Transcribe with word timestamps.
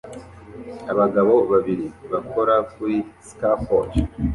Abagabo 0.91 1.33
babiri 1.51 1.85
bakora 2.11 2.55
kuri 2.73 2.97
scafold 3.27 3.91